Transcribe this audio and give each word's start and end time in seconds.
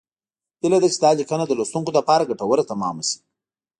هیله 0.61 0.77
ده 0.81 0.87
چې 0.93 0.97
دا 1.03 1.09
لیکنه 1.19 1.43
د 1.47 1.51
لوستونکو 1.59 1.91
لپاره 1.97 2.27
ګټوره 2.29 2.63
تمامه 2.71 3.03
شي 3.09 3.19